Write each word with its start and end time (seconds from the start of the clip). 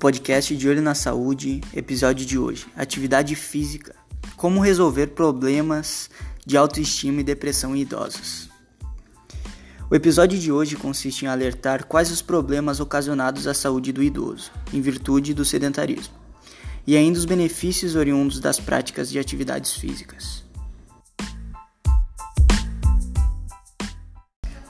podcast 0.00 0.56
De 0.56 0.66
Olho 0.66 0.80
na 0.80 0.94
Saúde, 0.94 1.60
episódio 1.74 2.24
de 2.24 2.38
hoje: 2.38 2.66
Atividade 2.74 3.36
física. 3.36 3.94
Como 4.34 4.58
resolver 4.58 5.08
problemas 5.08 6.08
de 6.44 6.56
autoestima 6.56 7.20
e 7.20 7.24
depressão 7.24 7.76
em 7.76 7.80
idosos. 7.80 8.48
O 9.90 9.94
episódio 9.94 10.38
de 10.38 10.50
hoje 10.50 10.74
consiste 10.74 11.26
em 11.26 11.28
alertar 11.28 11.84
quais 11.84 12.10
os 12.10 12.22
problemas 12.22 12.80
ocasionados 12.80 13.46
à 13.46 13.52
saúde 13.52 13.92
do 13.92 14.02
idoso, 14.02 14.50
em 14.72 14.80
virtude 14.80 15.34
do 15.34 15.44
sedentarismo, 15.44 16.14
e 16.86 16.96
ainda 16.96 17.18
os 17.18 17.26
benefícios 17.26 17.94
oriundos 17.94 18.40
das 18.40 18.58
práticas 18.58 19.10
de 19.10 19.18
atividades 19.18 19.74
físicas. 19.74 20.42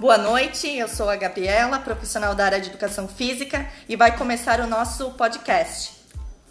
Boa 0.00 0.16
noite, 0.16 0.66
eu 0.66 0.88
sou 0.88 1.10
a 1.10 1.16
Gabriela, 1.16 1.78
profissional 1.78 2.34
da 2.34 2.46
área 2.46 2.58
de 2.58 2.70
educação 2.70 3.06
física, 3.06 3.68
e 3.86 3.96
vai 3.96 4.16
começar 4.16 4.58
o 4.58 4.66
nosso 4.66 5.10
podcast. 5.10 5.92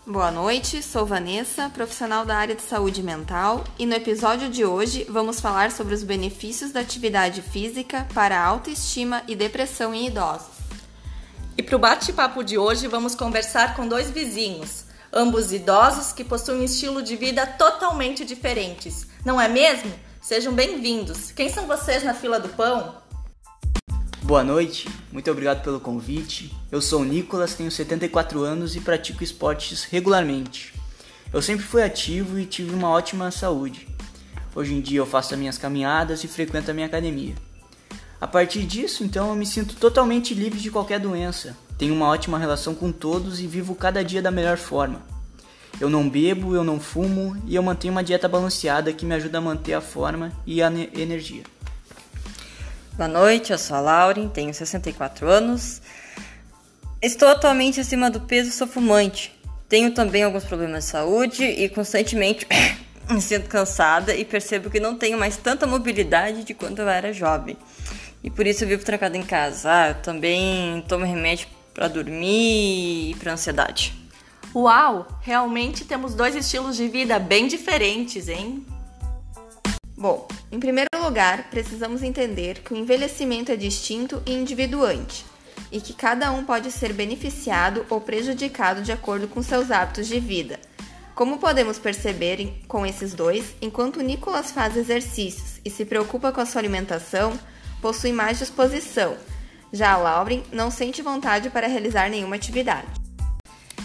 Boa 0.06 0.30
noite, 0.30 0.84
sou 0.84 1.04
Vanessa, 1.04 1.68
profissional 1.72 2.28
da 2.28 2.36
área 2.36 2.54
de 2.54 2.62
saúde 2.62 3.02
mental, 3.02 3.64
e 3.80 3.88
no 3.88 3.96
episódio 3.96 4.50
de 4.50 4.64
hoje 4.64 5.04
vamos 5.10 5.40
falar 5.40 5.72
sobre 5.72 5.96
os 5.96 6.04
benefícios 6.04 6.72
da 6.72 6.82
atividade 6.82 7.42
física 7.42 8.06
para 8.14 8.40
a 8.40 8.46
autoestima 8.46 9.24
e 9.28 9.36
depressão 9.36 9.96
em 9.96 10.06
idosos. 10.06 10.60
E 11.58 11.64
para 11.64 11.76
o 11.76 11.80
bate-papo 11.80 12.44
de 12.44 12.56
hoje 12.56 12.86
vamos 12.86 13.16
conversar 13.16 13.76
com 13.76 13.88
dois 13.88 14.12
vizinhos, 14.12 14.84
ambos 15.12 15.52
idosos 15.52 16.14
que 16.14 16.24
possuem 16.24 16.60
um 16.60 16.66
estilo 16.66 17.02
de 17.02 17.16
vida 17.16 17.48
totalmente 17.48 18.24
diferentes, 18.24 19.08
não 19.26 19.42
é 19.42 19.48
mesmo? 19.48 19.92
Sejam 20.22 20.54
bem-vindos. 20.54 21.32
Quem 21.32 21.50
são 21.50 21.66
vocês 21.66 22.04
na 22.04 22.14
fila 22.14 22.40
do 22.40 22.50
pão? 22.50 22.99
Boa 24.30 24.44
noite, 24.44 24.88
muito 25.12 25.32
obrigado 25.32 25.64
pelo 25.64 25.80
convite. 25.80 26.56
Eu 26.72 26.84
sou 26.84 27.02
o 27.02 27.04
Nicolas, 27.04 27.56
tenho 27.56 27.72
74 27.72 28.44
anos 28.44 28.76
e 28.76 28.80
pratico 28.80 29.24
esportes 29.24 29.86
regularmente. 29.86 30.72
Eu 31.34 31.42
sempre 31.42 31.66
fui 31.66 31.82
ativo 31.82 32.38
e 32.38 32.46
tive 32.46 32.72
uma 32.72 32.90
ótima 32.90 33.32
saúde. 33.32 33.88
Hoje 34.54 34.76
em 34.76 34.82
dia 34.82 35.00
eu 35.00 35.06
faço 35.08 35.34
as 35.34 35.40
minhas 35.40 35.58
caminhadas 35.58 36.24
e 36.24 36.28
frequento 36.28 36.70
a 36.70 36.76
minha 36.76 36.86
academia. 36.86 37.34
A 38.22 38.28
partir 38.28 38.68
disso, 38.68 39.04
então, 39.04 39.30
eu 39.30 39.36
me 39.36 39.48
sinto 39.48 39.76
totalmente 39.76 40.36
livre 40.36 40.60
de 40.60 40.70
qualquer 40.70 41.00
doença. 41.00 41.58
Tenho 41.76 41.96
uma 41.96 42.06
ótima 42.06 42.38
relação 42.38 42.76
com 42.76 42.92
todos 42.92 43.40
e 43.40 43.48
vivo 43.48 43.74
cada 43.74 44.04
dia 44.04 44.22
da 44.22 44.30
melhor 44.30 44.58
forma. 44.58 45.02
Eu 45.82 45.90
não 45.90 46.08
bebo, 46.08 46.54
eu 46.54 46.64
não 46.64 46.80
fumo 46.80 47.36
e 47.48 47.56
eu 47.56 47.64
mantenho 47.64 47.94
uma 47.94 48.04
dieta 48.04 48.28
balanceada 48.28 48.94
que 48.94 49.08
me 49.08 49.16
ajuda 49.16 49.40
a 49.40 49.42
manter 49.42 49.74
a 49.74 49.82
forma 49.82 50.32
e 50.46 50.62
a 50.62 50.72
energia. 50.94 51.42
Boa 53.00 53.08
noite, 53.08 53.54
eu 53.54 53.58
sou 53.58 53.78
a 53.78 53.80
Lauren, 53.80 54.28
tenho 54.28 54.54
64 54.54 55.26
anos. 55.26 55.82
Estou 57.02 57.30
atualmente 57.30 57.80
acima 57.80 58.12
do 58.12 58.20
peso, 58.20 58.52
sou 58.52 58.68
fumante. 58.68 59.34
Tenho 59.70 59.94
também 59.94 60.22
alguns 60.22 60.44
problemas 60.44 60.84
de 60.84 60.90
saúde 60.90 61.46
e 61.46 61.70
constantemente 61.70 62.46
me 63.10 63.22
sinto 63.22 63.48
cansada 63.48 64.14
e 64.14 64.26
percebo 64.26 64.70
que 64.70 64.82
não 64.82 64.98
tenho 64.98 65.18
mais 65.18 65.38
tanta 65.38 65.66
mobilidade 65.66 66.44
de 66.44 66.54
quando 66.54 66.80
eu 66.80 66.90
era 66.90 67.14
jovem. 67.14 67.56
E 68.22 68.30
por 68.30 68.46
isso 68.46 68.66
eu 68.66 68.68
vivo 68.68 68.84
trancada 68.84 69.16
em 69.16 69.24
casa. 69.24 69.72
Ah, 69.72 69.88
eu 69.92 69.96
também 70.02 70.84
tomo 70.86 71.06
remédio 71.06 71.48
para 71.74 71.88
dormir 71.88 73.12
e 73.12 73.16
para 73.18 73.32
ansiedade. 73.32 73.94
Uau, 74.54 75.08
realmente 75.22 75.86
temos 75.86 76.16
dois 76.16 76.36
estilos 76.36 76.76
de 76.76 76.90
vida 76.90 77.18
bem 77.18 77.48
diferentes, 77.48 78.28
hein? 78.28 78.66
Bom, 79.98 80.28
em 80.52 80.60
primeiro 80.60 80.89
lugar, 81.10 81.50
precisamos 81.50 82.04
entender 82.04 82.60
que 82.60 82.72
o 82.72 82.78
envelhecimento 82.78 83.52
é 83.52 83.56
distinto 83.56 84.22
e 84.28 84.32
individuante, 84.32 85.26
e 85.72 85.82
que 85.82 85.92
cada 85.92 86.32
um 86.32 86.46
pode 86.46 86.72
ser 86.72 86.94
beneficiado 86.94 87.84
ou 87.90 88.00
prejudicado 88.00 88.84
de 88.84 88.92
acordo 88.92 89.28
com 89.28 89.42
seus 89.42 89.72
hábitos 89.72 90.08
de 90.08 90.20
vida. 90.20 90.60
Como 91.16 91.40
podemos 91.40 91.80
perceber 91.80 92.62
com 92.68 92.86
esses 92.86 93.16
dois, 93.16 93.56
enquanto 93.60 94.04
Nicolas 94.04 94.52
faz 94.52 94.78
exercícios 94.78 95.60
e 95.66 95.72
se 95.72 95.84
preocupa 95.84 96.32
com 96.32 96.42
a 96.42 96.46
sua 96.46 96.62
alimentação, 96.62 97.38
possui 97.82 98.14
mais 98.14 98.38
disposição. 98.38 99.18
Já 99.74 99.94
a 99.94 99.98
Lauren 99.98 100.44
não 100.54 100.70
sente 100.70 101.02
vontade 101.02 101.50
para 101.50 101.68
realizar 101.68 102.08
nenhuma 102.08 102.36
atividade. 102.36 102.88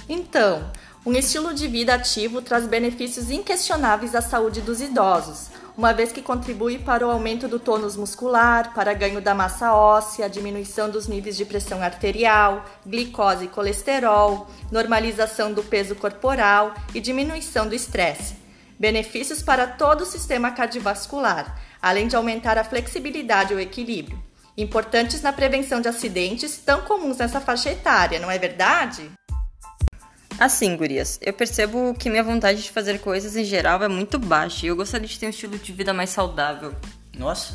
Então, 0.07 0.71
um 1.07 1.13
estilo 1.13 1.53
de 1.53 1.69
vida 1.69 1.95
ativo 1.95 2.41
traz 2.41 2.67
benefícios 2.67 3.31
inquestionáveis 3.31 4.15
à 4.15 4.21
saúde 4.21 4.61
dos 4.61 4.81
idosos 4.81 5.51
uma 5.77 5.93
vez 5.93 6.13
que 6.13 6.23
contribui 6.23 6.79
para 6.79 7.07
o 7.07 7.11
aumento 7.11 7.49
do 7.49 7.59
tônus 7.59 7.97
muscular, 7.97 8.73
para 8.75 8.95
ganho 8.95 9.21
da 9.21 9.35
massa 9.35 9.75
óssea, 9.75 10.31
diminuição 10.31 10.89
dos 10.89 11.09
níveis 11.09 11.37
de 11.37 11.45
pressão 11.45 11.83
arterial, 11.83 12.65
glicose 12.87 13.47
e 13.47 13.49
colesterol, 13.49 14.49
normalização 14.71 15.53
do 15.53 15.65
peso 15.65 15.97
corporal 15.97 16.75
e 16.95 17.01
diminuição 17.01 17.67
do 17.67 17.75
estresse. 17.75 18.37
Benefícios 18.79 19.43
para 19.43 19.67
todo 19.67 20.03
o 20.03 20.07
sistema 20.07 20.53
cardiovascular, 20.53 21.61
além 21.83 22.07
de 22.07 22.15
aumentar 22.15 22.57
a 22.57 22.65
flexibilidade 22.65 23.53
e 23.53 23.57
o 23.57 23.61
equilíbrio. 23.61 24.23
Importantes 24.57 25.23
na 25.23 25.33
prevenção 25.33 25.81
de 25.81 25.89
acidentes 25.89 26.57
tão 26.59 26.83
comuns 26.83 27.19
nessa 27.19 27.41
faixa 27.41 27.71
etária, 27.71 28.21
não 28.21 28.31
é 28.31 28.39
verdade? 28.39 29.11
Assim, 30.39 30.77
gurias, 30.77 31.19
eu 31.23 31.33
percebo 31.33 31.95
que 31.95 32.11
minha 32.11 32.23
vontade 32.23 32.63
de 32.63 32.71
fazer 32.71 32.99
coisas 32.99 33.37
em 33.37 33.45
geral 33.45 33.83
é 33.83 33.89
muito 33.89 34.19
baixa 34.19 34.67
e 34.67 34.69
eu 34.69 34.77
gostaria 34.77 35.07
de 35.07 35.19
ter 35.19 35.27
um 35.27 35.31
estilo 35.31 35.57
de 35.57 35.73
vida 35.73 35.95
mais 35.95 36.11
saudável. 36.11 36.75
Nossa, 37.17 37.55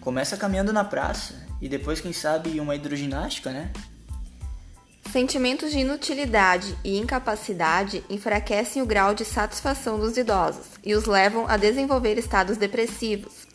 começa 0.00 0.36
caminhando 0.36 0.72
na 0.72 0.84
praça 0.84 1.34
e 1.62 1.68
depois, 1.68 2.02
quem 2.02 2.12
sabe, 2.12 2.60
uma 2.60 2.76
hidroginástica, 2.76 3.50
né? 3.50 3.72
Sentimentos 5.10 5.70
de 5.70 5.78
inutilidade 5.78 6.76
e 6.84 6.98
incapacidade 6.98 8.04
enfraquecem 8.10 8.82
o 8.82 8.86
grau 8.86 9.14
de 9.14 9.24
satisfação 9.24 9.98
dos 9.98 10.16
idosos 10.16 10.66
e 10.84 10.94
os 10.94 11.06
levam 11.06 11.46
a 11.48 11.56
desenvolver 11.56 12.18
estados 12.18 12.58
depressivos. 12.58 13.46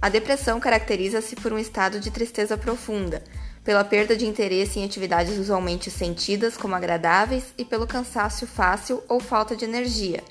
A 0.00 0.08
depressão 0.08 0.58
caracteriza-se 0.58 1.36
por 1.36 1.52
um 1.52 1.58
estado 1.58 2.00
de 2.00 2.10
tristeza 2.10 2.56
profunda, 2.56 3.22
pela 3.64 3.84
perda 3.84 4.16
de 4.16 4.26
interesse 4.26 4.80
em 4.80 4.84
atividades 4.84 5.38
usualmente 5.38 5.90
sentidas 5.90 6.56
como 6.56 6.74
agradáveis 6.74 7.54
e 7.56 7.64
pelo 7.64 7.86
cansaço 7.86 8.46
fácil 8.46 9.02
ou 9.08 9.20
falta 9.20 9.54
de 9.54 9.64
energia, 9.64 10.22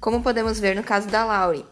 como 0.00 0.22
podemos 0.22 0.58
ver 0.58 0.74
no 0.74 0.82
caso 0.82 1.08
da 1.08 1.24
Laurie. 1.24 1.64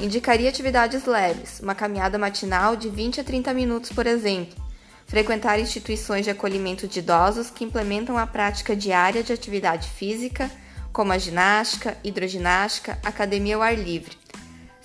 Indicaria 0.00 0.48
atividades 0.48 1.04
leves, 1.04 1.60
uma 1.60 1.74
caminhada 1.74 2.18
matinal 2.18 2.74
de 2.74 2.88
20 2.88 3.20
a 3.20 3.24
30 3.24 3.52
minutos, 3.54 3.92
por 3.92 4.06
exemplo. 4.06 4.58
Frequentar 5.06 5.60
instituições 5.60 6.24
de 6.24 6.30
acolhimento 6.30 6.88
de 6.88 7.00
idosos 7.00 7.50
que 7.50 7.64
implementam 7.64 8.16
a 8.16 8.26
prática 8.26 8.74
diária 8.74 9.22
de 9.22 9.32
atividade 9.32 9.88
física, 9.90 10.50
como 10.92 11.12
a 11.12 11.18
ginástica, 11.18 11.96
hidroginástica, 12.02 12.98
academia 13.04 13.56
ao 13.56 13.62
ar 13.62 13.76
livre 13.76 14.16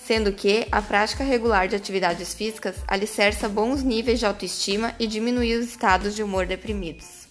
sendo 0.06 0.32
que 0.32 0.68
a 0.72 0.84
prática 0.84 1.24
regular 1.24 1.68
de 1.68 1.76
atividades 1.76 2.36
físicas 2.36 2.76
alicerça 2.88 3.50
bons 3.50 3.82
níveis 3.82 4.20
de 4.20 4.26
autoestima 4.26 4.94
e 5.00 5.08
diminui 5.08 5.56
os 5.56 5.66
estados 5.66 6.16
de 6.16 6.22
humor 6.22 6.46
deprimidos. 6.46 7.28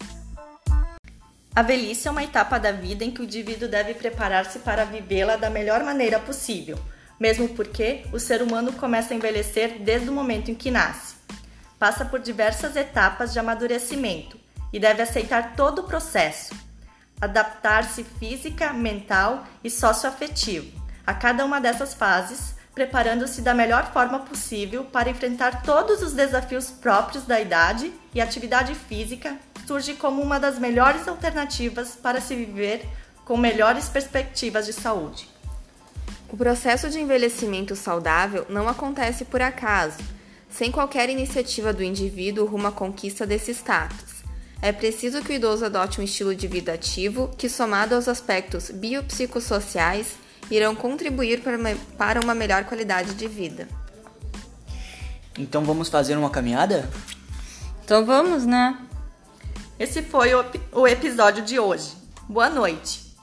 A 1.54 1.62
velhice 1.62 2.08
é 2.08 2.10
uma 2.10 2.24
etapa 2.24 2.58
da 2.58 2.72
vida 2.72 3.04
em 3.04 3.12
que 3.12 3.20
o 3.20 3.24
indivíduo 3.24 3.68
deve 3.68 3.94
preparar-se 3.94 4.58
para 4.58 4.84
vivê-la 4.84 5.36
da 5.36 5.48
melhor 5.48 5.84
maneira 5.84 6.18
possível, 6.18 6.76
mesmo 7.18 7.48
porque 7.50 8.04
o 8.12 8.18
ser 8.18 8.42
humano 8.42 8.72
começa 8.72 9.14
a 9.14 9.16
envelhecer 9.16 9.78
desde 9.78 10.10
o 10.10 10.12
momento 10.12 10.50
em 10.50 10.54
que 10.54 10.72
nasce. 10.72 11.14
Passa 11.78 12.04
por 12.04 12.18
diversas 12.18 12.74
etapas 12.74 13.32
de 13.32 13.38
amadurecimento 13.38 14.36
e 14.72 14.80
deve 14.80 15.00
aceitar 15.00 15.54
todo 15.54 15.82
o 15.82 15.84
processo, 15.84 16.52
adaptar-se 17.20 18.02
física, 18.02 18.72
mental 18.72 19.46
e 19.62 19.70
socioafetivo 19.70 20.82
a 21.06 21.12
cada 21.12 21.44
uma 21.44 21.60
dessas 21.60 21.94
fases 21.94 22.54
preparando-se 22.74 23.40
da 23.40 23.54
melhor 23.54 23.92
forma 23.92 24.20
possível 24.20 24.84
para 24.84 25.08
enfrentar 25.08 25.62
todos 25.62 26.02
os 26.02 26.12
desafios 26.12 26.70
próprios 26.70 27.24
da 27.24 27.40
idade 27.40 27.92
e 28.12 28.20
atividade 28.20 28.74
física 28.74 29.36
surge 29.66 29.94
como 29.94 30.20
uma 30.20 30.38
das 30.38 30.58
melhores 30.58 31.06
alternativas 31.06 31.96
para 31.96 32.20
se 32.20 32.34
viver 32.34 32.86
com 33.24 33.36
melhores 33.36 33.88
perspectivas 33.88 34.66
de 34.66 34.72
saúde. 34.72 35.28
O 36.28 36.36
processo 36.36 36.90
de 36.90 37.00
envelhecimento 37.00 37.76
saudável 37.76 38.44
não 38.48 38.68
acontece 38.68 39.24
por 39.24 39.40
acaso, 39.40 39.98
sem 40.50 40.70
qualquer 40.70 41.08
iniciativa 41.08 41.72
do 41.72 41.82
indivíduo 41.82 42.46
rumo 42.46 42.66
à 42.66 42.72
conquista 42.72 43.26
desse 43.26 43.52
status. 43.52 44.24
É 44.60 44.72
preciso 44.72 45.22
que 45.22 45.32
o 45.32 45.34
idoso 45.34 45.64
adote 45.64 46.00
um 46.00 46.04
estilo 46.04 46.34
de 46.34 46.48
vida 46.48 46.72
ativo 46.72 47.30
que, 47.36 47.48
somado 47.48 47.94
aos 47.94 48.08
aspectos 48.08 48.70
biopsicossociais, 48.70 50.14
irão 50.50 50.74
contribuir 50.74 51.42
para 51.96 52.20
uma 52.20 52.34
melhor 52.34 52.64
qualidade 52.64 53.14
de 53.14 53.26
vida. 53.26 53.68
Então 55.38 55.64
vamos 55.64 55.88
fazer 55.88 56.16
uma 56.16 56.30
caminhada? 56.30 56.88
Então 57.84 58.04
vamos, 58.04 58.46
né? 58.46 58.78
Esse 59.78 60.02
foi 60.02 60.34
o, 60.34 60.44
o 60.72 60.86
episódio 60.86 61.44
de 61.44 61.58
hoje. 61.58 61.92
Boa 62.28 62.48
noite. 62.48 63.14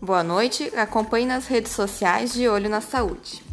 Boa 0.00 0.22
noite. 0.22 0.70
Acompanhe 0.76 1.26
nas 1.26 1.46
redes 1.46 1.72
sociais 1.72 2.34
de 2.34 2.46
Olho 2.48 2.68
na 2.68 2.80
Saúde. 2.80 3.45